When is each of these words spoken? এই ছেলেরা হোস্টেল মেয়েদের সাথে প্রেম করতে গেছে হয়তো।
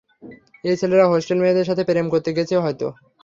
এই 0.63 0.75
ছেলেরা 0.79 1.05
হোস্টেল 1.11 1.37
মেয়েদের 1.41 1.67
সাথে 1.69 1.83
প্রেম 1.87 2.07
করতে 2.13 2.29
গেছে 2.37 2.55
হয়তো। 2.63 2.87